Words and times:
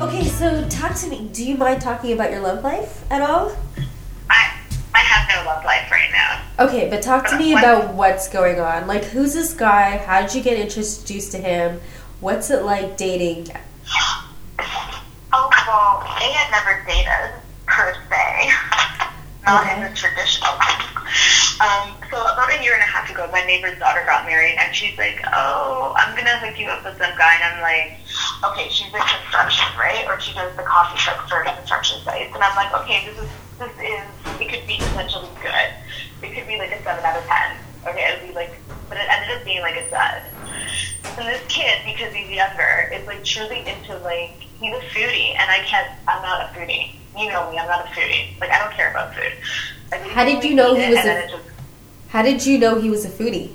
Okay, 0.00 0.24
so 0.24 0.66
talk 0.68 0.94
to 0.96 1.08
me. 1.08 1.28
Do 1.32 1.44
you 1.44 1.56
mind 1.56 1.82
talking 1.82 2.12
about 2.12 2.30
your 2.30 2.40
love 2.40 2.62
life 2.62 3.04
at 3.10 3.20
all? 3.20 3.54
I 4.30 4.54
I 4.94 4.98
have 4.98 5.28
no 5.28 5.50
love 5.50 5.64
life 5.64 5.90
right 5.90 6.10
now. 6.12 6.40
Okay, 6.64 6.88
but 6.88 7.02
talk 7.02 7.26
to 7.28 7.36
me 7.36 7.52
about 7.52 7.94
what's 7.94 8.28
going 8.28 8.60
on. 8.60 8.86
Like, 8.86 9.04
who's 9.04 9.34
this 9.34 9.52
guy? 9.52 9.96
How 9.98 10.22
did 10.22 10.34
you 10.34 10.42
get 10.42 10.58
introduced 10.58 11.32
to 11.32 11.38
him? 11.38 11.80
What's 12.20 12.50
it 12.50 12.62
like 12.62 12.96
dating? 12.96 13.48
Oh 15.30 15.50
well, 15.66 16.16
they 16.18 16.32
had 16.32 16.50
never 16.50 16.84
dated 16.86 17.12
not 19.48 19.64
in 19.72 19.80
the 19.80 19.92
traditional. 19.96 20.52
Um, 21.58 21.96
so 22.12 22.20
about 22.20 22.52
a 22.52 22.62
year 22.62 22.74
and 22.74 22.82
a 22.84 22.86
half 22.86 23.10
ago, 23.10 23.26
my 23.32 23.42
neighbor's 23.42 23.78
daughter 23.80 24.04
got 24.04 24.26
married, 24.26 24.54
and 24.60 24.76
she's 24.76 24.96
like, 24.98 25.18
"Oh, 25.32 25.92
I'm 25.96 26.14
gonna 26.14 26.38
hook 26.38 26.60
you 26.60 26.68
up 26.68 26.84
with 26.84 26.98
some 26.98 27.16
guy," 27.16 27.34
and 27.40 27.56
I'm 27.56 27.62
like, 27.64 27.98
"Okay, 28.44 28.68
she's 28.68 28.92
in 28.92 29.00
construction, 29.00 29.66
right? 29.74 30.04
Or 30.06 30.20
she 30.20 30.34
does 30.34 30.54
the 30.54 30.62
coffee 30.62 30.98
truck 31.00 31.26
for 31.28 31.42
construction 31.42 31.98
sites," 32.04 32.30
and 32.34 32.44
I'm 32.44 32.54
like, 32.54 32.72
"Okay, 32.84 33.08
this 33.08 33.18
is 33.18 33.30
this 33.58 33.72
is 33.82 34.06
it 34.38 34.48
could 34.52 34.66
be 34.68 34.76
potentially 34.78 35.32
good. 35.42 35.68
It 36.22 36.36
could 36.36 36.46
be 36.46 36.58
like 36.58 36.70
a 36.70 36.82
seven 36.84 37.02
out 37.02 37.16
of 37.16 37.24
ten. 37.26 37.56
Okay, 37.88 38.04
it 38.04 38.20
would 38.20 38.28
be 38.28 38.34
like, 38.34 38.52
but 38.88 38.98
it 38.98 39.08
ended 39.08 39.34
up 39.34 39.44
being 39.44 39.62
like 39.62 39.80
a 39.80 39.90
dud." 39.90 40.22
And 41.18 41.26
this 41.26 41.42
kid, 41.48 41.82
because 41.86 42.14
he's 42.14 42.30
younger, 42.30 42.92
is 42.94 43.04
like 43.08 43.24
truly 43.24 43.66
into 43.66 43.96
like 44.04 44.36
he's 44.60 44.76
a 44.76 44.84
foodie, 44.94 45.34
and 45.34 45.50
I 45.50 45.64
can't. 45.66 45.90
I'm 46.06 46.22
not 46.22 46.44
a 46.44 46.54
foodie. 46.54 46.97
You 47.18 47.28
know 47.28 47.50
me. 47.50 47.58
I'm 47.58 47.66
not 47.66 47.84
a 47.86 47.88
foodie. 47.90 48.38
Like 48.40 48.50
I 48.50 48.58
don't 48.60 48.72
care 48.74 48.90
about 48.90 49.14
food. 49.14 49.32
How 50.10 50.24
did 50.24 50.44
you 50.44 50.54
know 50.54 50.74
he 50.74 50.88
was 50.90 50.98
a- 51.04 51.28
just- 51.28 51.42
How 52.08 52.22
did 52.22 52.44
you 52.46 52.58
know 52.58 52.78
he 52.80 52.90
was 52.90 53.04
a 53.04 53.08
foodie? 53.10 53.52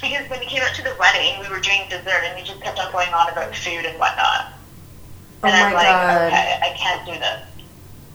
because 0.00 0.28
when 0.30 0.40
he 0.40 0.46
came 0.46 0.62
out 0.62 0.74
to 0.76 0.82
the 0.82 0.94
wedding, 0.98 1.40
we 1.40 1.48
were 1.48 1.58
doing 1.60 1.82
dessert, 1.90 2.22
and 2.24 2.38
he 2.38 2.44
just 2.46 2.60
kept 2.62 2.78
on 2.78 2.92
going 2.92 3.12
on 3.12 3.28
about 3.30 3.54
food 3.54 3.84
and 3.84 3.98
whatnot. 3.98 4.52
Oh 5.42 5.48
And 5.48 5.52
my 5.52 5.66
I'm 5.66 5.74
like, 5.74 5.84
god. 5.86 6.26
okay, 6.28 6.58
I 6.62 6.76
can't 6.76 7.04
do 7.06 7.12
this. 7.18 7.42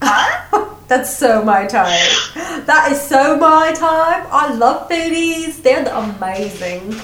Huh? 0.02 0.74
That's 0.88 1.14
so 1.14 1.42
my 1.44 1.66
type. 1.66 2.00
That 2.66 2.88
is 2.92 3.00
so 3.00 3.36
my 3.36 3.72
type. 3.72 4.26
I 4.32 4.52
love 4.54 4.88
foodies. 4.90 5.62
They're 5.62 5.86
amazing. 5.86 6.94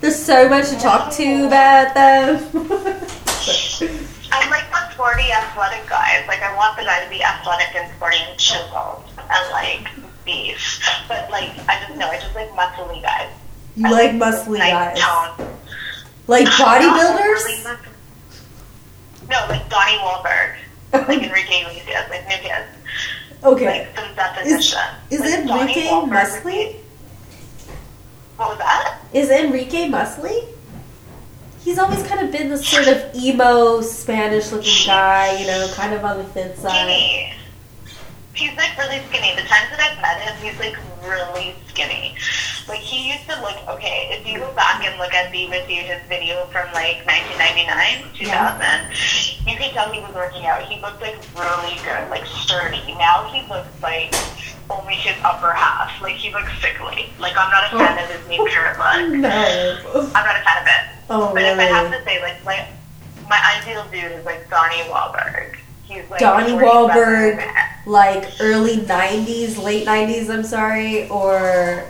There's 0.00 0.22
so 0.22 0.48
much 0.48 0.68
to 0.70 0.76
talk 0.78 1.10
to 1.14 1.46
about 1.46 1.94
them. 1.94 2.38
I'm 5.32 5.56
like 5.56 5.60
the 5.60 5.66
sporty, 5.66 5.78
athletic 5.78 5.88
guys. 5.88 6.28
Like 6.28 6.42
I 6.42 6.56
want 6.56 6.76
the 6.76 6.84
guy 6.84 7.04
to 7.04 7.10
be 7.10 7.22
athletic 7.22 7.74
and 7.74 7.92
sporting 7.96 8.20
chiseled 8.36 9.04
and 9.18 9.50
like 9.52 9.88
beef. 10.24 10.80
But 11.08 11.30
like 11.30 11.50
I 11.68 11.84
just 11.86 11.98
know 11.98 12.08
I 12.08 12.18
just 12.18 12.34
like 12.34 12.50
muscly 12.50 13.02
guys. 13.02 13.30
you 13.76 13.86
I 13.86 13.90
like 13.90 14.12
this 14.18 14.46
muscly 14.46 14.58
nice 14.58 14.98
guys. 14.98 15.36
tone. 15.38 15.56
Like 16.26 16.46
bodybuilders? 16.58 17.78
No, 19.28 19.46
like 19.48 19.68
Donnie 19.68 19.98
Wahlberg, 19.98 20.56
like 20.92 21.22
Enrique 21.22 21.60
Iglesias, 21.62 22.10
like 22.10 22.28
new 22.28 22.36
kids. 22.36 22.66
Okay. 23.44 23.66
Like 23.66 23.94
the 23.96 24.14
definition. 24.14 24.78
is 25.10 25.20
like, 25.20 25.46
Donnie 25.46 25.62
Enrique 25.62 25.88
muscly? 25.90 26.76
What 28.36 28.50
was 28.50 28.58
that? 28.58 29.00
Is 29.12 29.30
Enrique 29.30 29.88
muscly? 29.88 30.55
He's 31.66 31.80
always 31.80 32.00
kind 32.06 32.24
of 32.24 32.30
been 32.30 32.48
the 32.48 32.58
sort 32.58 32.86
of 32.86 33.12
emo 33.12 33.80
Spanish 33.80 34.52
looking 34.52 34.86
guy, 34.86 35.36
you 35.40 35.48
know, 35.48 35.68
kind 35.74 35.94
of 35.94 36.04
on 36.04 36.18
the 36.18 36.22
thin 36.30 36.56
side. 36.56 36.70
Skinny. 36.70 37.32
He's 38.34 38.56
like 38.56 38.78
really 38.78 39.02
skinny. 39.08 39.34
The 39.34 39.42
times 39.42 39.74
that 39.74 39.80
I've 39.82 39.98
met 40.00 40.22
him, 40.22 40.36
he's 40.46 40.56
like 40.60 40.78
really 41.02 41.56
skinny. 41.66 42.14
Like 42.68 42.78
he 42.78 43.10
used 43.10 43.28
to 43.28 43.42
look 43.42 43.58
okay. 43.66 44.14
If 44.14 44.24
you 44.28 44.38
go 44.38 44.54
back 44.54 44.86
and 44.86 44.96
look 45.00 45.12
at 45.12 45.32
the 45.32 45.46
his 45.50 46.02
video 46.06 46.46
from 46.54 46.70
like 46.70 47.02
1999, 47.02 48.14
2000, 48.14 48.30
yeah. 48.30 48.86
you 49.42 49.58
can 49.58 49.74
tell 49.74 49.90
he 49.90 49.98
was 49.98 50.14
working 50.14 50.46
out. 50.46 50.62
He 50.70 50.80
looked 50.80 51.02
like 51.02 51.18
really 51.34 51.82
good, 51.82 52.06
like 52.10 52.26
sturdy. 52.26 52.94
Now 52.94 53.26
he 53.34 53.42
looks 53.50 53.74
like 53.82 54.14
only 54.70 54.94
his 54.94 55.18
upper 55.24 55.50
half. 55.50 56.00
Like 56.00 56.14
he 56.14 56.30
looks 56.30 56.54
sickly. 56.62 57.10
Like 57.18 57.34
I'm 57.36 57.50
not 57.50 57.66
a 57.66 57.76
fan 57.76 57.98
oh. 57.98 58.04
of 58.04 58.10
his 58.14 58.28
new 58.30 58.46
carrot 58.46 58.78
look. 58.78 59.18
No. 59.18 60.10
I'm 60.14 60.22
not 60.22 60.38
a 60.38 60.44
fan 60.46 60.62
of. 60.62 60.65
Oh, 61.08 61.32
But 61.32 61.42
if 61.42 61.58
I 61.58 61.62
have 61.64 61.90
to 61.92 62.02
say, 62.04 62.20
like, 62.22 62.44
like 62.44 62.66
my 63.28 63.60
ideal 63.60 63.84
dude 63.90 64.12
is 64.18 64.24
like 64.24 64.48
Donnie 64.50 64.82
Wahlberg. 64.90 65.56
He's 65.84 66.08
like 66.10 66.18
Donnie 66.20 66.50
47. 66.50 66.68
Wahlberg, 66.68 67.52
like 67.86 68.28
early 68.40 68.78
90s, 68.78 69.62
late 69.62 69.86
90s, 69.86 70.28
I'm 70.30 70.42
sorry, 70.42 71.08
or, 71.08 71.84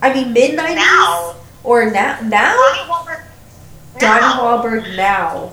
I 0.00 0.12
mean, 0.14 0.32
mid 0.32 0.58
90s? 0.58 0.74
Now, 0.76 1.34
Or 1.64 1.90
now? 1.90 2.18
Now? 2.22 2.54
Donnie 2.56 2.90
Wahlberg. 2.90 3.22
Donnie 3.98 4.20
now. 4.20 4.40
Wahlberg 4.40 4.96
now. 4.96 5.52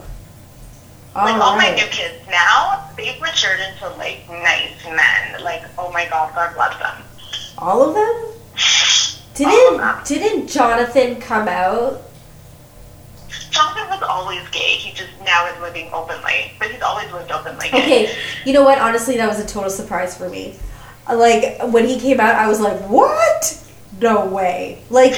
Like 1.16 1.36
all 1.42 1.56
my 1.58 1.70
new 1.76 1.86
kids 1.92 2.16
now, 2.28 2.90
they've 2.98 3.20
matured 3.22 3.60
into 3.60 3.88
like 3.98 4.28
nice 4.30 4.84
men. 4.86 5.44
Like, 5.44 5.62
oh 5.78 5.92
my 5.92 6.08
god, 6.10 6.34
God 6.34 6.56
bless 6.56 6.76
them. 6.80 7.04
All 7.60 7.88
of 7.88 7.94
them? 7.94 8.04
All 8.26 8.26
of 8.56 9.36
Didn't, 9.36 9.78
them. 9.78 10.02
didn't 10.06 10.48
Jonathan 10.48 11.20
come 11.22 11.48
out? 11.48 12.02
Always 14.04 14.48
gay. 14.50 14.76
He 14.78 14.92
just 14.94 15.10
now 15.24 15.46
is 15.48 15.60
living 15.62 15.90
openly, 15.94 16.54
but 16.60 16.70
he's 16.72 16.82
always 16.82 17.12
lived 17.12 17.32
openly. 17.32 17.70
gay. 17.70 17.78
Okay, 17.84 18.16
you 18.46 18.54
know 18.54 18.64
what? 18.64 18.80
Honestly, 18.80 19.18
that 19.18 19.28
was 19.28 19.40
a 19.40 19.46
total 19.46 19.70
surprise 19.70 20.18
for 20.18 20.30
me. 20.30 20.56
Uh, 21.10 21.18
like, 21.18 21.62
when 21.72 21.86
he 21.88 22.00
came 22.00 22.20
out, 22.20 22.36
I 22.36 22.48
was 22.48 22.60
like, 22.62 22.80
what? 22.90 23.60
No 24.02 24.26
way. 24.26 24.82
Like, 24.90 25.14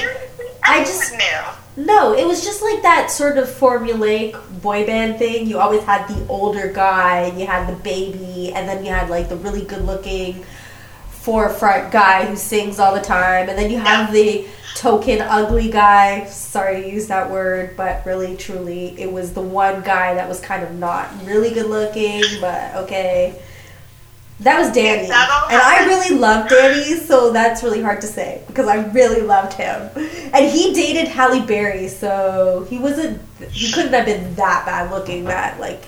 I 0.64 0.80
I 0.80 0.84
just- 0.84 1.12
knew. 1.12 1.84
No, 1.84 2.14
it 2.14 2.26
was 2.26 2.42
just 2.42 2.62
like 2.62 2.80
that 2.82 3.10
sort 3.10 3.36
of 3.36 3.46
formulaic 3.48 4.34
boy 4.62 4.86
band 4.86 5.18
thing. 5.18 5.46
You 5.46 5.58
always 5.58 5.82
had 5.82 6.08
the 6.08 6.26
older 6.26 6.72
guy, 6.72 7.18
and 7.24 7.38
you 7.38 7.46
had 7.46 7.68
the 7.68 7.74
baby, 7.82 8.50
and 8.54 8.66
then 8.66 8.82
you 8.82 8.90
had 8.90 9.10
like 9.10 9.28
the 9.28 9.36
really 9.36 9.60
good 9.62 9.84
looking 9.84 10.42
forefront 11.10 11.92
guy 11.92 12.24
who 12.24 12.34
sings 12.36 12.78
all 12.78 12.94
the 12.94 13.00
time, 13.02 13.48
and 13.50 13.58
then 13.58 13.70
you 13.70 13.78
have 13.78 14.10
the 14.12 14.46
token 14.76 15.20
ugly 15.22 15.70
guy. 15.70 16.26
Sorry 16.26 16.82
to 16.82 16.88
use 16.88 17.06
that 17.08 17.30
word, 17.30 17.76
but 17.76 18.04
really, 18.04 18.36
truly, 18.36 18.88
it 19.00 19.10
was 19.10 19.32
the 19.32 19.40
one 19.40 19.82
guy 19.82 20.14
that 20.14 20.28
was 20.28 20.38
kind 20.40 20.62
of 20.62 20.74
not 20.74 21.10
really 21.24 21.52
good 21.52 21.66
looking, 21.66 22.22
but 22.40 22.74
okay. 22.76 23.42
That 24.40 24.58
was 24.58 24.70
Danny. 24.70 25.08
That 25.08 25.46
And 25.50 25.62
I 25.62 25.86
really 25.86 26.18
love 26.18 26.50
Danny, 26.50 26.96
so 26.96 27.32
that's 27.32 27.62
really 27.62 27.80
hard 27.80 28.02
to 28.02 28.06
say 28.06 28.42
because 28.46 28.68
I 28.68 28.84
really 28.88 29.22
loved 29.22 29.54
him. 29.54 29.88
And 29.96 30.50
he 30.50 30.74
dated 30.74 31.08
Halle 31.08 31.40
Berry, 31.46 31.88
so 31.88 32.66
he 32.68 32.78
wasn't 32.78 33.22
he 33.50 33.72
couldn't 33.72 33.94
have 33.94 34.04
been 34.04 34.34
that 34.34 34.66
bad 34.66 34.90
looking 34.90 35.24
that 35.24 35.58
like 35.58 35.84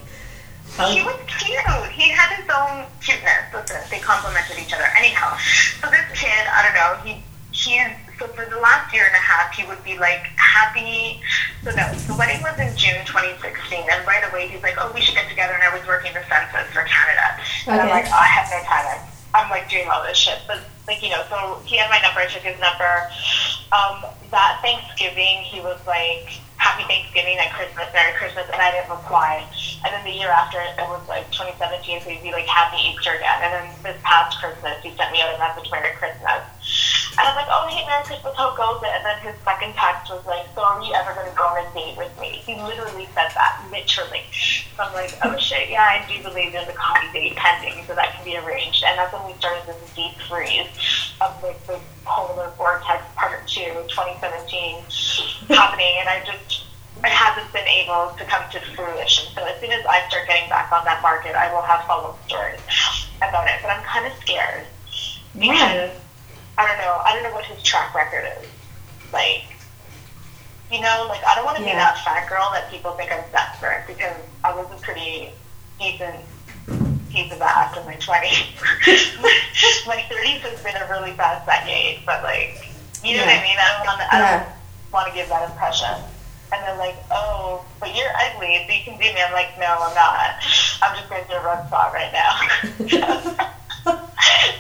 He 0.89 1.03
was 1.03 1.21
cute. 1.27 1.59
He 1.93 2.11
had 2.11 2.37
his 2.37 2.49
own 2.49 2.87
cuteness. 3.03 3.53
Listen, 3.53 3.83
they 3.91 3.99
complemented 3.99 4.59
each 4.59 4.73
other. 4.73 4.87
Anyhow, 4.97 5.37
so 5.83 5.91
this 5.91 6.19
kid, 6.19 6.47
I 6.51 6.63
don't 6.65 6.75
know, 6.75 7.05
he 7.05 7.23
he's 7.51 7.93
so 8.19 8.27
for 8.29 8.45
the 8.47 8.59
last 8.59 8.93
year 8.93 9.07
and 9.07 9.15
a 9.15 9.19
half, 9.19 9.55
he 9.55 9.58
would 9.69 9.83
be 9.85 9.99
like 9.99 10.25
happy. 10.37 11.21
So 11.65 11.71
no, 11.75 11.87
the 12.09 12.15
wedding 12.17 12.41
was 12.43 12.59
in 12.59 12.75
June 12.77 13.05
2016, 13.07 13.85
and 13.91 14.07
right 14.07 14.25
away 14.31 14.49
he's 14.49 14.63
like, 14.63 14.75
oh, 14.79 14.91
we 14.95 15.01
should 15.01 15.15
get 15.15 15.29
together. 15.29 15.55
And 15.55 15.63
I 15.63 15.71
was 15.77 15.87
working 15.87 16.13
the 16.15 16.25
census 16.29 16.67
for 16.73 16.83
Canada, 16.89 17.27
and 17.69 17.81
I'm 17.81 17.89
like, 17.91 18.07
oh, 18.09 18.19
I 18.19 18.29
have 18.29 18.49
no 18.51 18.61
time. 18.67 18.87
I'm- 18.87 19.07
I'm 19.35 19.51
like 19.51 19.69
doing 19.69 19.87
all 19.93 20.03
this 20.03 20.17
shit, 20.17 20.41
but 20.49 20.59
like 20.89 21.03
you 21.03 21.11
know, 21.11 21.23
so 21.29 21.61
he 21.67 21.77
had 21.77 21.91
my 21.91 22.01
number. 22.01 22.21
I 22.21 22.27
took 22.27 22.43
his 22.43 22.59
number. 22.59 23.07
Um, 23.77 24.01
that 24.33 24.59
Thanksgiving, 24.65 25.45
he 25.45 25.61
was 25.61 25.77
like, 25.87 26.25
Happy 26.57 26.83
Thanksgiving 26.89 27.37
and 27.39 27.53
Christmas, 27.53 27.87
Merry 27.93 28.17
Christmas, 28.17 28.49
and 28.51 28.57
I 28.61 28.73
didn't 28.73 28.89
reply. 28.91 29.45
And 29.85 29.93
then 29.93 30.03
the 30.03 30.11
year 30.17 30.31
after, 30.33 30.59
it 30.59 30.81
was 30.89 31.07
like 31.07 31.31
2017, 31.31 32.01
so 32.01 32.09
he'd 32.09 32.23
be 32.25 32.33
like, 32.33 32.47
Happy 32.49 32.81
Easter 32.89 33.13
again. 33.13 33.39
And 33.45 33.53
then 33.53 33.67
this 33.93 34.01
past 34.03 34.41
Christmas, 34.41 34.81
he 34.83 34.97
sent 34.97 35.13
me 35.13 35.21
out 35.21 35.35
a 35.35 35.39
message, 35.39 35.71
Merry 35.71 35.93
Christmas. 36.01 36.41
And 37.19 37.27
I 37.27 37.35
was 37.35 37.39
like, 37.43 37.51
oh, 37.51 37.67
hey, 37.67 37.83
Merry 37.91 38.07
Christmas, 38.07 38.31
how 38.39 38.55
goes 38.55 38.79
it? 38.79 38.95
And 38.95 39.03
then 39.03 39.19
his 39.27 39.35
second 39.43 39.75
text 39.75 40.07
was 40.07 40.23
like, 40.23 40.47
so 40.55 40.63
are 40.63 40.79
you 40.79 40.95
ever 40.95 41.11
going 41.19 41.27
to 41.27 41.35
go 41.35 41.51
on 41.51 41.59
a 41.59 41.67
date 41.75 41.99
with 41.99 42.15
me? 42.23 42.39
He 42.47 42.55
literally 42.55 43.11
said 43.11 43.35
that, 43.35 43.59
literally. 43.75 44.23
So 44.79 44.87
I'm 44.87 44.95
like, 44.95 45.11
oh 45.27 45.35
shit, 45.35 45.67
yeah, 45.67 45.83
I 45.83 46.07
do 46.07 46.23
believe 46.23 46.55
there's 46.55 46.71
a 46.71 46.79
coffee 46.79 47.11
date 47.11 47.35
pending, 47.35 47.83
so 47.91 47.99
that 47.99 48.15
can 48.15 48.23
be 48.23 48.39
arranged. 48.39 48.87
And 48.87 48.95
that's 48.95 49.11
when 49.11 49.27
we 49.27 49.35
started 49.43 49.67
this 49.67 49.83
deep 49.99 50.15
freeze 50.31 50.71
of 51.19 51.35
like 51.43 51.59
the 51.67 51.83
polar 52.07 52.55
vortex 52.55 53.03
part 53.19 53.43
two, 53.51 53.75
2017 53.91 54.79
happening, 55.51 55.99
and 55.99 56.07
I 56.07 56.23
just 56.23 56.63
it 57.03 57.11
hasn't 57.11 57.53
been 57.53 57.67
able 57.67 58.15
to 58.15 58.25
come 58.25 58.43
to 58.51 58.61
fruition. 58.75 59.27
So 59.35 59.45
as 59.45 59.61
soon 59.61 59.71
as 59.71 59.85
I 59.87 60.07
start 60.09 60.27
getting 60.27 60.49
back 60.49 60.71
on 60.71 60.85
that 60.85 61.03
market, 61.03 61.35
I 61.35 61.53
will 61.53 61.63
have 61.63 61.85
follow-up 61.87 62.19
stories 62.27 62.61
about 63.19 63.47
it. 63.47 63.59
But 63.63 63.71
I'm 63.71 63.83
kind 63.85 64.07
of 64.07 64.13
scared 64.21 64.67
because 65.35 65.91
I 66.59 66.67
don't 66.67 66.79
know. 66.79 67.01
I 67.07 67.15
don't 67.15 67.23
know 67.23 67.35
what 67.35 67.45
his 67.45 67.63
track 67.63 67.95
record 67.95 68.25
is. 68.39 68.49
Like, 69.13 69.45
you 70.73 70.81
know, 70.81 71.07
like 71.09 71.23
I 71.25 71.35
don't 71.37 71.45
want 71.47 71.57
to 71.59 71.63
be 71.65 71.71
that 71.71 71.99
fat 72.05 72.29
girl 72.29 72.51
that 72.53 72.71
people 72.71 72.93
think 72.93 73.13
I'm 73.13 73.23
desperate 73.33 73.87
because 73.87 74.17
I 74.45 74.53
was 74.55 74.67
a 74.73 74.77
pretty 74.83 75.31
decent 75.79 76.17
piece 77.11 77.33
of 77.33 77.41
ass 77.41 77.77
in 77.79 77.87
my 77.87 77.95
20s. 77.95 78.59
my 79.87 80.05
30s 80.11 80.41
has 80.45 80.61
been 80.63 80.77
a 80.77 80.87
really 80.91 81.13
fast 81.13 81.47
decade, 81.47 82.05
but 82.05 82.23
like 82.23 82.69
You 83.03 83.17
know 83.17 83.23
Yeah. 83.23 83.27
what 83.27 83.39
I 83.39 83.43
mean? 83.43 83.57
I 83.59 83.69
don't 83.79 83.87
want 83.87 84.01
to. 84.01 84.15
I 84.15 84.19
don't 84.19 84.49
want 84.93 85.09
to 85.09 85.15
give 85.15 85.29
that 85.29 85.49
impression. 85.49 85.95
And 86.53 86.63
they're 86.65 86.77
like, 86.77 86.97
"Oh, 87.13 87.63
but 87.79 87.95
you're 87.95 88.11
ugly, 88.19 88.59
so 88.67 88.73
you 88.75 88.83
can 88.83 88.95
do 88.99 89.05
me." 89.15 89.23
I'm 89.23 89.33
like, 89.33 89.57
"No, 89.59 89.67
I'm 89.69 89.95
not. 89.95 90.43
I'm 90.83 90.97
just 90.97 91.09
going 91.09 91.23
through 91.27 91.37
a 91.37 91.45
rough 91.45 91.69
spot 91.69 91.93
right 91.95 92.11
now." 92.13 92.35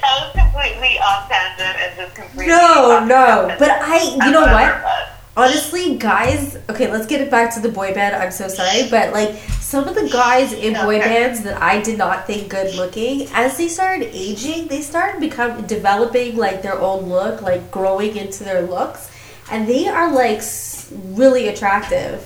that 0.00 0.20
was 0.20 0.32
completely 0.34 0.98
off 0.98 1.28
tangent 1.28 1.76
and 1.80 1.96
just 1.96 2.14
completely. 2.14 2.46
No, 2.46 3.04
no. 3.04 3.54
But 3.58 3.70
I, 3.70 4.02
you 4.26 4.32
know 4.32 4.42
what? 4.42 5.14
Honestly, 5.36 5.96
guys, 5.96 6.56
okay, 6.68 6.90
let's 6.90 7.06
get 7.06 7.20
it 7.20 7.30
back 7.30 7.54
to 7.54 7.60
the 7.60 7.68
boy 7.68 7.94
band. 7.94 8.16
I'm 8.16 8.32
so 8.32 8.48
sorry, 8.48 8.88
but 8.90 9.12
like 9.12 9.36
some 9.60 9.86
of 9.86 9.94
the 9.94 10.08
guys 10.08 10.52
in 10.52 10.72
boy 10.74 10.96
Okay. 10.98 11.08
bands 11.08 11.42
that 11.44 11.62
I 11.62 11.80
did 11.80 11.96
not 11.96 12.26
think 12.26 12.48
good 12.48 12.74
looking, 12.74 13.28
as 13.32 13.56
they 13.56 13.68
started 13.68 14.08
aging, 14.12 14.66
they 14.66 14.80
started 14.82 15.20
become 15.20 15.64
developing 15.66 16.36
like 16.36 16.62
their 16.62 16.78
own 16.80 17.08
look, 17.08 17.40
like 17.40 17.70
growing 17.70 18.16
into 18.16 18.42
their 18.42 18.62
looks, 18.62 19.10
and 19.50 19.68
they 19.68 19.86
are 19.86 20.12
like 20.12 20.42
really 20.90 21.48
attractive. 21.48 22.24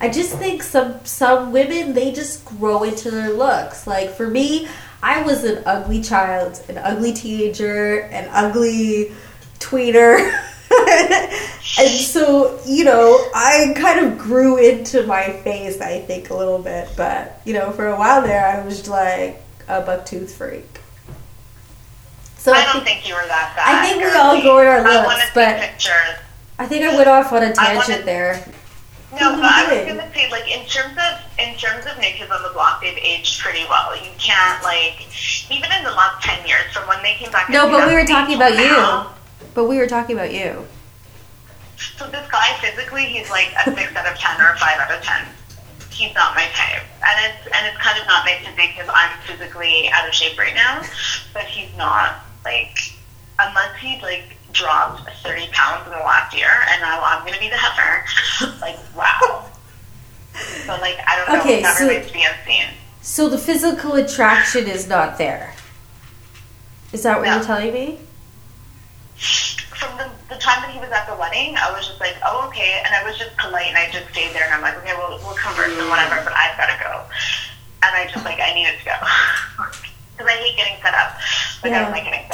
I 0.00 0.08
just 0.08 0.34
think 0.38 0.62
some 0.62 1.04
some 1.04 1.52
women 1.52 1.92
they 1.92 2.12
just 2.12 2.44
grow 2.46 2.82
into 2.84 3.10
their 3.10 3.30
looks. 3.30 3.86
Like 3.86 4.10
for 4.10 4.26
me, 4.26 4.68
I 5.04 5.22
was 5.22 5.44
an 5.44 5.62
ugly 5.66 6.00
child, 6.02 6.62
an 6.70 6.78
ugly 6.78 7.12
teenager, 7.12 8.00
an 8.04 8.26
ugly 8.32 9.12
tweeter. 9.58 10.16
and 11.78 11.90
so, 12.00 12.58
you 12.66 12.84
know, 12.84 13.12
I 13.34 13.74
kind 13.76 14.06
of 14.06 14.16
grew 14.16 14.56
into 14.56 15.06
my 15.06 15.30
face, 15.44 15.78
I 15.82 16.00
think, 16.00 16.30
a 16.30 16.34
little 16.34 16.58
bit. 16.58 16.88
But, 16.96 17.38
you 17.44 17.52
know, 17.52 17.70
for 17.72 17.86
a 17.88 17.96
while 17.96 18.22
there, 18.22 18.46
I 18.46 18.64
was 18.64 18.88
like 18.88 19.42
a 19.68 19.82
bucktooth 19.82 20.30
freak. 20.30 20.80
So 22.38 22.54
I 22.54 22.60
I 22.60 22.64
don't 22.64 22.72
think, 22.84 23.00
think 23.00 23.08
you 23.08 23.14
were 23.14 23.26
that 23.26 23.52
bad. 23.56 23.84
I 23.84 23.86
think 23.86 24.02
we 24.04 24.10
all 24.10 24.40
go 24.42 24.58
in 24.60 24.66
our 24.66 24.86
I 24.86 25.06
looks, 25.06 25.30
but- 25.34 25.60
pictures. 25.60 26.16
I 26.58 26.66
think 26.66 26.84
I 26.84 26.94
went 26.94 27.08
off 27.08 27.32
on 27.32 27.42
a 27.42 27.52
tangent 27.52 28.04
there. 28.04 28.42
No, 29.20 29.36
but 29.36 29.44
I 29.44 29.68
was 29.68 29.86
gonna 29.86 30.12
say, 30.12 30.30
like, 30.30 30.48
in 30.50 30.64
terms 30.66 30.96
of 30.98 31.20
in 31.38 31.54
terms 31.56 31.86
of 31.86 31.96
Kids 32.00 32.30
on 32.30 32.42
the 32.42 32.50
Block, 32.50 32.80
they've 32.80 32.96
aged 32.98 33.40
pretty 33.40 33.64
well. 33.68 33.94
You 33.96 34.10
can't 34.18 34.62
like, 34.62 35.06
even 35.50 35.70
in 35.72 35.84
the 35.84 35.90
last 35.90 36.22
ten 36.24 36.46
years, 36.46 36.72
from 36.72 36.88
when 36.88 37.02
they 37.02 37.14
came 37.14 37.30
back. 37.30 37.48
No, 37.48 37.68
but 37.68 37.86
we 37.86 37.94
were 37.94 38.04
talking 38.04 38.36
about 38.36 38.54
now, 38.54 39.14
you. 39.40 39.46
But 39.54 39.64
we 39.64 39.78
were 39.78 39.86
talking 39.86 40.16
about 40.16 40.32
you. 40.32 40.66
So 41.96 42.06
this 42.06 42.28
guy 42.30 42.56
physically, 42.60 43.04
he's 43.04 43.30
like 43.30 43.52
a 43.66 43.74
six 43.74 43.94
out 43.94 44.06
of 44.06 44.18
ten 44.18 44.40
or 44.40 44.50
a 44.50 44.58
five 44.58 44.78
out 44.78 44.90
of 44.90 45.02
ten. 45.02 45.26
He's 45.90 46.14
not 46.14 46.34
my 46.34 46.46
type, 46.54 46.82
and 47.06 47.16
it's 47.30 47.46
and 47.54 47.66
it's 47.66 47.78
kind 47.78 48.00
of 48.00 48.06
not 48.06 48.26
nice 48.26 48.44
to 48.44 48.50
say 48.56 48.74
because 48.74 48.90
I'm 48.92 49.10
physically 49.22 49.88
out 49.90 50.08
of 50.08 50.14
shape 50.14 50.38
right 50.38 50.54
now, 50.54 50.82
but 51.32 51.44
he's 51.44 51.70
not 51.76 52.24
like 52.44 52.76
unless 53.38 53.76
he 53.78 54.00
like 54.02 54.36
dropped 54.52 55.08
thirty 55.22 55.48
pounds 55.52 55.86
in 55.86 55.92
the 55.92 55.98
last 55.98 56.36
year, 56.36 56.50
and 56.70 56.80
now 56.80 57.02
I'm 57.04 57.24
gonna 57.26 57.40
be 57.40 57.48
the 57.48 57.56
heifer. 57.56 58.04
Like 58.60 58.78
wow. 58.96 59.46
So 60.66 60.72
like 60.80 60.98
I 61.06 61.16
don't 61.16 61.34
know. 61.34 61.40
Okay, 61.40 61.62
that 61.62 61.76
so- 61.76 61.88
to 61.88 62.12
be 62.12 62.24
unseen. 62.24 62.64
So 63.02 63.28
the 63.28 63.38
physical 63.38 63.94
attraction 63.94 64.66
is 64.66 64.88
not 64.88 65.18
there. 65.18 65.54
Is 66.92 67.02
that 67.02 67.18
what 67.18 67.26
No. 67.26 67.36
you're 67.36 67.44
telling 67.44 67.74
me? 67.74 67.98
From 69.76 69.98
the, 69.98 70.08
the 70.32 70.40
time 70.40 70.62
that 70.62 70.70
he 70.70 70.80
was 70.80 70.90
at 70.90 71.06
the 71.06 71.14
wedding, 71.20 71.54
I 71.56 71.70
was 71.70 71.86
just 71.86 72.00
like, 72.00 72.16
oh, 72.24 72.46
okay. 72.48 72.80
And 72.84 72.94
I 72.94 73.04
was 73.04 73.18
just 73.18 73.36
polite 73.36 73.66
and 73.68 73.76
I 73.76 73.90
just 73.92 74.08
stayed 74.10 74.32
there 74.32 74.44
and 74.44 74.54
I'm 74.54 74.62
like, 74.62 74.76
okay, 74.78 74.94
we'll, 74.96 75.18
we'll 75.18 75.36
converse 75.36 75.76
and 75.76 75.88
whatever, 75.90 76.16
but 76.24 76.32
I've 76.32 76.56
got 76.56 76.66
to 76.72 76.78
go. 76.82 77.04
And 77.84 77.92
I 77.94 78.08
just 78.10 78.24
like, 78.24 78.40
I 78.40 78.54
needed 78.54 78.78
to 78.78 78.84
go. 78.86 78.96
Because 80.16 80.30
I 80.30 80.36
hate 80.38 80.56
getting 80.56 80.80
set 80.80 80.94
up. 80.94 81.18
Like, 81.64 81.72
I 81.72 81.82
don't 81.82 81.90
like 81.90 82.04
getting 82.04 82.22
set 82.30 82.33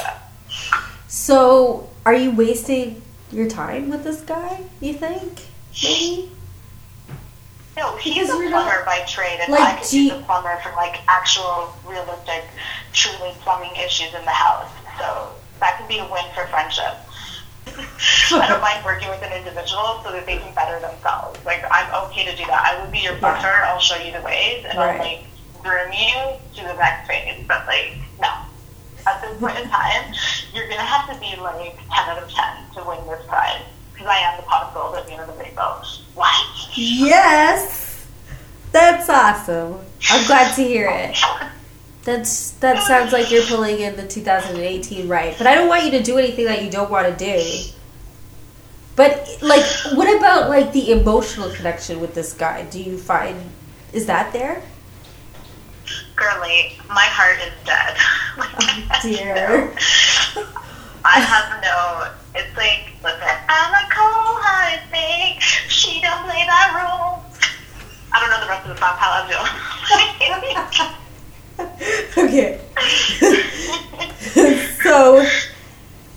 So, 1.21 1.87
are 2.03 2.15
you 2.15 2.31
wasting 2.31 2.99
your 3.31 3.47
time 3.47 3.91
with 3.91 4.03
this 4.03 4.21
guy? 4.21 4.63
You 4.79 4.93
think? 4.93 5.45
Maybe. 5.83 6.31
No, 7.77 7.95
he's 7.97 8.15
Because 8.15 8.29
a 8.31 8.37
you're 8.41 8.49
not- 8.49 8.65
plumber 8.65 8.85
by 8.85 9.01
trade, 9.05 9.39
and 9.39 9.53
like, 9.53 9.61
I 9.61 9.79
could 9.79 9.93
use 9.93 10.11
a 10.13 10.19
plumber 10.25 10.57
for 10.63 10.71
like 10.71 10.99
actual, 11.07 11.75
realistic, 11.85 12.43
truly 12.91 13.33
plumbing 13.41 13.69
issues 13.75 14.11
in 14.15 14.25
the 14.25 14.31
house. 14.31 14.67
So 14.97 15.29
that 15.59 15.77
could 15.77 15.87
be 15.87 15.99
a 15.99 16.05
win 16.11 16.25
for 16.33 16.47
friendship. 16.47 16.97
I 18.33 18.47
don't 18.49 18.59
mind 18.59 18.83
working 18.83 19.09
with 19.09 19.21
an 19.21 19.31
individual 19.31 20.01
so 20.03 20.11
that 20.11 20.25
they 20.25 20.39
can 20.39 20.51
better 20.55 20.79
themselves. 20.79 21.37
Like 21.45 21.63
I'm 21.69 21.93
okay 22.09 22.25
to 22.25 22.35
do 22.35 22.45
that. 22.47 22.65
I 22.65 22.83
will 22.83 22.91
be 22.91 22.97
your 22.97 23.15
buffer. 23.17 23.45
I'll 23.69 23.77
show 23.79 23.95
you 23.97 24.11
the 24.11 24.21
ways, 24.21 24.65
and 24.67 24.75
Right. 24.75 24.99
I'll 24.99 25.05
like 25.07 25.23
groom 25.61 25.93
you 25.93 26.33
to 26.55 26.67
the 26.67 26.73
next 26.73 27.05
phase. 27.07 27.45
But 27.47 27.67
like 27.67 27.93
no. 28.19 28.33
At 29.07 29.21
this 29.21 29.39
point 29.39 29.57
in 29.57 29.67
time, 29.69 30.13
you're 30.53 30.67
gonna 30.67 30.81
have 30.81 31.13
to 31.13 31.19
be 31.19 31.35
like 31.41 31.75
10 31.75 31.85
out 31.91 32.21
of 32.21 32.29
10 32.29 32.45
to 32.75 32.89
win 32.89 33.07
this 33.07 33.25
prize. 33.27 33.61
Because 33.93 34.07
I 34.07 34.17
am 34.17 34.37
the 34.37 34.43
pot 34.43 34.67
of 34.67 34.73
gold 34.73 34.95
at 34.95 35.05
the 35.05 35.13
end 35.13 35.21
of 35.21 35.27
the 35.27 35.43
rainbow. 35.43 35.81
What? 36.15 36.45
Yes. 36.75 38.07
That's 38.71 39.09
awesome. 39.09 39.79
I'm 40.09 40.27
glad 40.27 40.55
to 40.55 40.63
hear 40.63 40.89
it. 40.89 41.17
That's 42.03 42.51
that 42.51 42.81
sounds 42.87 43.13
like 43.13 43.31
you're 43.31 43.45
pulling 43.45 43.79
in 43.79 43.95
the 43.95 44.07
2018 44.07 45.07
right. 45.07 45.35
But 45.37 45.45
I 45.45 45.55
don't 45.55 45.67
want 45.67 45.83
you 45.83 45.91
to 45.91 46.01
do 46.01 46.17
anything 46.17 46.45
that 46.45 46.63
you 46.63 46.71
don't 46.71 46.89
want 46.89 47.07
to 47.07 47.25
do. 47.25 47.71
But 48.95 49.37
like 49.41 49.65
what 49.93 50.17
about 50.17 50.49
like 50.49 50.73
the 50.73 50.91
emotional 50.91 51.51
connection 51.51 51.99
with 51.99 52.15
this 52.15 52.33
guy? 52.33 52.63
Do 52.65 52.81
you 52.81 52.97
find 52.97 53.51
is 53.93 54.05
that 54.07 54.33
there? 54.33 54.63
Girly, 56.21 56.77
my 56.87 57.09
heart 57.09 57.39
is 57.41 57.53
dead. 57.65 57.97
Oh, 58.93 58.99
dear. 59.01 59.73
I 61.03 61.19
have 61.19 61.61
no. 61.61 62.11
It's 62.35 62.55
like, 62.55 62.93
listen, 63.03 63.35
I'm 63.49 63.73
a 63.73 63.89
cold-hearted 63.89 64.89
thing. 64.89 65.39
She 65.67 65.99
don't 66.01 66.23
play 66.23 66.45
that 66.45 66.71
role. 66.77 67.23
I 68.13 68.19
don't 68.19 68.29
know 68.29 68.39
the 68.39 68.47
rest 68.47 68.67
of 68.67 68.75
the 68.75 68.79
song. 68.79 68.95
How 68.97 69.11
I'm 69.17 69.27
doing. 69.33 69.51
okay. 72.29 72.59
so 74.81 75.25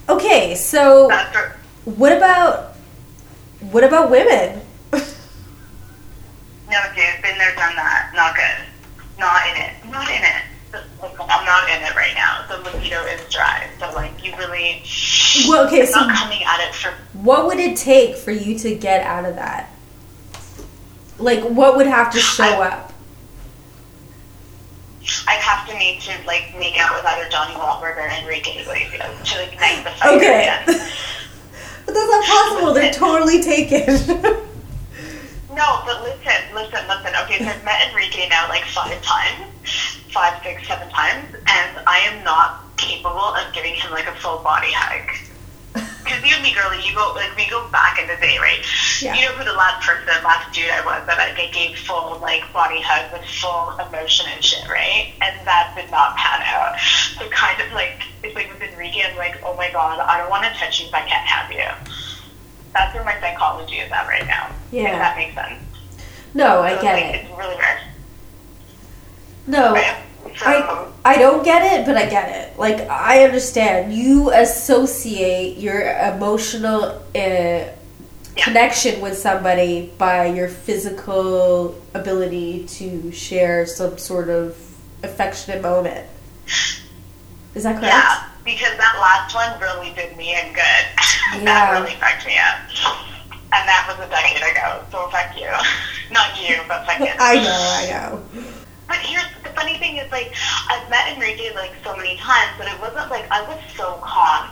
okay, 0.08 0.54
so 0.54 1.08
what 1.84 2.12
about 2.12 2.76
what 3.72 3.84
about 3.84 4.10
women? 4.10 4.60
No, 4.92 6.78
dude, 6.94 7.22
been 7.22 7.38
there, 7.38 7.54
done 7.56 7.76
that. 7.76 8.12
Not 8.14 8.34
good. 8.34 8.66
Not 9.18 9.46
in 9.46 9.56
it. 9.56 9.74
Listen, 9.86 11.26
I'm 11.30 11.44
not 11.44 11.68
in 11.70 11.82
it 11.82 11.94
right 11.94 12.14
now. 12.14 12.43
The 12.54 12.70
libido 12.70 13.02
is 13.06 13.20
dry. 13.32 13.66
So, 13.80 13.90
like, 13.94 14.24
you 14.24 14.32
really. 14.36 14.82
Well, 15.48 15.66
okay, 15.66 15.86
so 15.86 16.00
not 16.00 16.14
coming 16.16 16.42
at 16.44 16.60
it 16.68 16.74
for 16.74 16.92
what 17.14 17.46
would 17.46 17.58
it 17.58 17.76
take 17.76 18.16
for 18.16 18.30
you 18.30 18.56
to 18.60 18.74
get 18.76 19.04
out 19.04 19.24
of 19.24 19.34
that? 19.34 19.70
Like, 21.18 21.42
what 21.42 21.76
would 21.76 21.86
have 21.86 22.12
to 22.12 22.20
show 22.20 22.44
I- 22.44 22.68
up? 22.68 22.92
I'd 25.26 25.38
have 25.40 25.68
to 25.68 25.76
need 25.78 26.00
to 26.02 26.12
like 26.26 26.54
make 26.58 26.78
out 26.78 26.94
with 26.94 27.04
either 27.04 27.28
Johnny 27.28 27.52
Wahlberg 27.54 27.96
or 27.98 28.08
Enrique 28.08 28.60
Iglesias 28.62 29.30
to 29.32 29.38
like 29.38 29.52
ignite 29.52 29.84
the 29.84 29.90
fire 29.90 30.16
Okay. 30.16 30.42
again. 30.44 30.64
But 31.86 31.92
that's 31.92 32.08
not 32.08 32.24
possible. 32.24 32.72
They're 32.72 32.92
totally 32.94 33.42
taken. 33.42 33.86
No, 35.54 35.82
but 35.84 36.02
listen, 36.02 36.54
listen, 36.54 36.88
listen. 36.88 37.12
Okay, 37.24 37.38
so 37.40 37.50
I've 37.50 37.62
met 37.64 37.90
Enrique 37.90 38.26
now 38.30 38.48
like 38.48 38.64
five 38.64 39.00
times, 39.02 39.44
five, 40.14 40.40
six, 40.44 40.66
seven 40.68 40.88
times, 40.90 41.34
and 41.34 41.78
I 41.86 41.98
am 42.06 42.22
not 42.22 42.62
capable 42.76 43.34
of 43.34 43.52
giving 43.52 43.74
him 43.74 43.90
like 43.90 44.06
a 44.06 44.14
full 44.14 44.38
body 44.38 44.70
hug. 44.70 45.10
Because 46.04 46.22
you 46.22 46.34
and 46.34 46.42
me, 46.44 46.52
girlie, 46.52 46.84
you 46.84 46.94
go 46.94 47.12
like 47.16 47.34
we 47.34 47.48
go 47.48 47.66
back 47.72 47.98
in 47.98 48.06
the 48.06 48.14
day, 48.20 48.36
right? 48.36 48.60
Yeah. 49.00 49.14
You 49.16 49.24
know 49.24 49.32
who 49.32 49.44
the 49.44 49.56
last 49.56 49.88
person, 49.88 50.04
last 50.22 50.52
dude 50.52 50.68
I 50.68 50.84
was 50.84 51.00
that 51.06 51.18
I 51.18 51.32
like, 51.32 51.50
gave 51.50 51.78
full 51.78 52.20
like 52.20 52.44
body 52.52 52.78
hug 52.84 53.10
with 53.10 53.24
full 53.24 53.72
emotion 53.80 54.26
and 54.28 54.44
shit, 54.44 54.68
right? 54.68 55.14
And 55.24 55.34
that 55.48 55.72
did 55.74 55.90
not 55.90 56.14
pan 56.20 56.44
out. 56.44 56.78
So 57.16 57.26
kind 57.30 57.58
of 57.58 57.72
like 57.72 58.04
it's 58.22 58.34
like 58.34 58.52
with 58.52 58.60
Enrique, 58.60 59.00
I'm 59.00 59.16
like, 59.16 59.40
oh 59.46 59.56
my 59.56 59.72
god, 59.72 59.98
I 59.98 60.18
don't 60.18 60.28
want 60.28 60.44
to 60.44 60.52
touch 60.60 60.78
you 60.78 60.88
if 60.88 60.94
I 60.94 61.08
can't 61.08 61.26
have 61.26 61.50
you. 61.50 61.72
That's 62.74 62.94
where 62.94 63.02
my 63.02 63.18
psychology 63.18 63.76
is 63.76 63.90
at 63.90 64.06
right 64.06 64.26
now. 64.26 64.52
Yeah. 64.70 64.92
If 64.92 64.98
that 65.00 65.16
makes 65.16 65.34
sense. 65.34 65.64
no, 66.34 66.60
I 66.60 66.76
get 66.82 67.00
like, 67.00 67.14
it. 67.14 67.24
It's 67.24 67.38
really 67.38 67.56
weird. 67.56 67.80
No, 69.46 69.72
Right? 69.72 70.03
I 70.46 70.86
I 71.04 71.18
don't 71.18 71.44
get 71.44 71.80
it, 71.80 71.86
but 71.86 71.96
I 71.96 72.06
get 72.08 72.28
it. 72.30 72.58
Like 72.58 72.80
I 72.88 73.24
understand. 73.24 73.92
You 73.92 74.30
associate 74.32 75.58
your 75.58 75.80
emotional 75.98 77.02
uh, 77.14 77.64
connection 78.36 79.00
with 79.00 79.16
somebody 79.16 79.92
by 79.98 80.26
your 80.26 80.48
physical 80.48 81.80
ability 81.94 82.66
to 82.66 83.12
share 83.12 83.66
some 83.66 83.98
sort 83.98 84.28
of 84.28 84.56
affectionate 85.02 85.62
moment. 85.62 86.06
Is 87.54 87.62
that 87.62 87.78
correct? 87.78 87.84
yeah, 87.94 88.28
because 88.44 88.76
that 88.76 88.96
last 88.98 89.34
one 89.34 89.60
really 89.60 89.94
did 89.94 90.16
me 90.16 90.34
in 90.38 90.52
good. 90.52 90.62
Yeah. 91.34 91.44
that 91.46 91.80
really 91.80 91.94
fucked 91.96 92.26
me 92.26 92.38
up. 92.38 92.60
And 93.52 93.66
that 93.66 93.86
was 93.88 94.06
a 94.06 94.10
decade 94.10 94.36
ago, 94.38 94.84
so 94.92 95.08
fuck 95.10 95.34
you. 95.36 95.50
Not 96.14 96.30
you, 96.40 96.60
but 96.68 96.86
fuck 96.86 97.00
it. 97.00 97.16
I 97.18 97.34
know, 97.36 97.42
I 97.42 97.90
know. 97.90 98.22
But 98.86 98.98
here's 98.98 99.24
funny 99.54 99.78
thing 99.78 99.96
is 99.96 100.10
like 100.12 100.32
I've 100.68 100.88
met 100.90 101.12
Enrique 101.14 101.54
like 101.54 101.72
so 101.82 101.96
many 101.96 102.16
times, 102.16 102.52
but 102.58 102.66
it 102.68 102.78
wasn't 102.80 103.10
like 103.10 103.26
I 103.30 103.42
was 103.42 103.60
so 103.76 103.98
calm. 104.02 104.50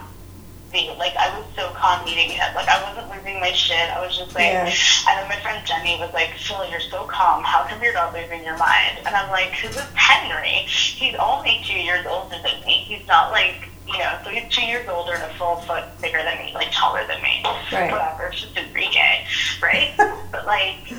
Like 0.73 1.15
I 1.17 1.29
was 1.39 1.45
so 1.55 1.69
calm 1.75 2.03
meeting 2.07 2.31
him. 2.31 2.55
Like 2.55 2.67
I 2.69 2.81
wasn't 2.89 3.11
losing 3.15 3.39
my 3.41 3.53
shit. 3.53 3.91
I 3.91 4.01
was 4.01 4.17
just 4.17 4.35
like, 4.35 4.45
Yeah. 4.45 4.65
and 4.65 5.19
then 5.21 5.29
my 5.29 5.37
friend 5.43 5.61
Jenny 5.67 5.99
was 6.01 6.11
like, 6.15 6.31
Phil, 6.39 6.65
you're 6.71 6.81
so 6.81 7.05
calm. 7.05 7.45
How 7.45 7.67
come 7.69 7.83
you're 7.83 7.93
not 7.93 8.15
losing 8.15 8.43
your 8.43 8.57
mind? 8.57 8.99
And 9.05 9.15
I'm 9.15 9.29
like, 9.31 9.51
because 9.51 9.77
it's 9.77 9.93
Henry. 9.95 10.65
He's 10.67 11.15
only 11.17 11.61
two 11.67 11.77
years 11.77 12.07
older 12.07 12.37
than 12.43 12.65
me. 12.65 12.85
He's 12.89 13.07
not 13.07 13.33
like, 13.33 13.69
you 13.87 13.99
know, 13.99 14.17
so 14.25 14.31
he's 14.31 14.49
two 14.49 14.65
years 14.65 14.89
older 14.89 15.13
and 15.13 15.23
a 15.25 15.35
full 15.35 15.57
foot 15.57 15.85
bigger 16.01 16.23
than 16.23 16.39
me, 16.39 16.53
like 16.55 16.69
taller 16.73 17.07
than 17.07 17.21
me. 17.21 17.43
Right. 17.71 17.93
Whatever. 17.93 18.29
It's 18.29 18.41
just 18.41 18.57
Enrique, 18.57 19.27
right? 19.63 19.93
but 20.33 20.47
like, 20.47 20.91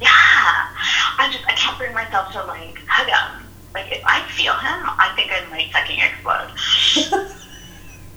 yeah, 0.00 0.08
I 0.08 1.28
just 1.30 1.44
I 1.46 1.52
can't 1.56 1.76
bring 1.76 1.92
myself 1.92 2.32
to 2.32 2.44
like 2.44 2.78
hug 2.88 3.08
him. 3.08 3.39
Like 3.74 3.92
if 3.92 4.02
I 4.04 4.22
feel 4.30 4.54
him, 4.54 4.88
I 4.98 5.12
think 5.14 5.30
I 5.32 5.44
might 5.50 5.70
fucking 5.72 6.00
explode. 6.00 6.50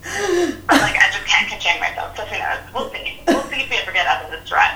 But 0.03 0.81
like 0.81 0.98
I 1.00 1.07
just 1.13 1.25
can't 1.25 1.48
contain 1.50 1.79
myself. 1.79 2.17
So 2.17 2.25
who 2.25 2.38
knows? 2.38 2.60
We'll 2.74 2.89
see. 2.91 3.22
We'll 3.25 3.41
see 3.43 3.62
if 3.62 3.69
we 3.69 3.77
ever 3.77 3.93
get 3.93 4.05
out 4.05 4.25
of 4.25 4.31
this 4.31 4.51
rut. 4.51 4.72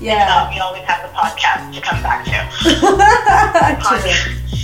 Yeah. 0.00 0.26
Um, 0.34 0.50
we 0.52 0.58
always 0.58 0.82
have 0.82 1.02
the 1.06 1.12
podcast 1.14 1.72
to 1.74 1.80
come 1.80 2.02
back 2.02 2.24
to. 2.26 2.32
true. 3.86 4.00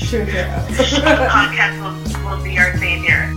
True, 0.09 0.25
true. 0.27 0.43
The 0.75 1.29
podcast 1.31 1.79
will, 1.79 1.95
will 2.37 2.43
be 2.43 2.59
our 2.59 2.77
savior. 2.79 3.31